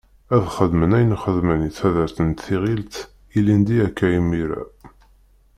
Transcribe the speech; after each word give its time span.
Ad 0.35 0.45
xedmen 0.55 0.95
ayen 0.97 1.19
xedmen 1.23 1.65
i 1.69 1.71
taddart 1.77 2.17
n 2.27 2.29
Tiɣilt 2.41 2.95
ilindi 3.37 3.75
akka 3.87 4.07
imira. 4.19 4.61